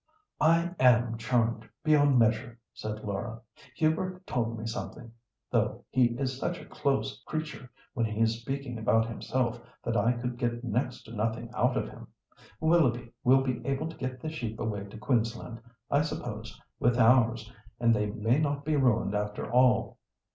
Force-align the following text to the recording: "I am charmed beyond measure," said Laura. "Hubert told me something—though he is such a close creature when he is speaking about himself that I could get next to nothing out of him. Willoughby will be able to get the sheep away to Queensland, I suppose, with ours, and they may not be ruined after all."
"I 0.39 0.73
am 0.79 1.19
charmed 1.19 1.69
beyond 1.83 2.17
measure," 2.17 2.57
said 2.73 3.03
Laura. 3.03 3.39
"Hubert 3.75 4.25
told 4.25 4.57
me 4.57 4.65
something—though 4.65 5.85
he 5.91 6.05
is 6.17 6.39
such 6.39 6.59
a 6.59 6.65
close 6.65 7.21
creature 7.27 7.69
when 7.93 8.07
he 8.07 8.19
is 8.19 8.41
speaking 8.41 8.79
about 8.79 9.05
himself 9.05 9.61
that 9.83 9.95
I 9.95 10.13
could 10.13 10.37
get 10.37 10.63
next 10.63 11.03
to 11.03 11.13
nothing 11.13 11.51
out 11.53 11.77
of 11.77 11.87
him. 11.87 12.07
Willoughby 12.59 13.13
will 13.23 13.43
be 13.43 13.63
able 13.63 13.87
to 13.89 13.95
get 13.97 14.19
the 14.19 14.29
sheep 14.31 14.59
away 14.59 14.85
to 14.85 14.97
Queensland, 14.97 15.61
I 15.91 16.01
suppose, 16.01 16.59
with 16.79 16.97
ours, 16.97 17.53
and 17.79 17.93
they 17.93 18.07
may 18.09 18.39
not 18.39 18.65
be 18.65 18.77
ruined 18.77 19.13
after 19.13 19.51
all." 19.51 19.99